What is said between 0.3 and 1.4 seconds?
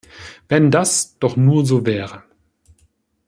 Wenn das doch